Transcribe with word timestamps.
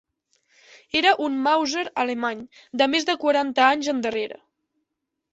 Era 0.99 1.09
un 1.25 1.35
màuser 1.47 1.83
alemany, 2.03 2.41
de 2.83 2.87
més 2.93 3.05
de 3.09 3.15
quaranta 3.25 3.65
anys 3.67 3.91
endarrere 3.93 4.41